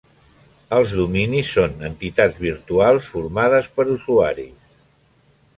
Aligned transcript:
Els 0.77 0.93
dominis 0.99 1.51
són 1.57 1.83
entitats 1.91 2.41
virtuals 2.47 3.13
formades 3.13 3.71
per 3.77 3.87
usuaris. 3.99 4.69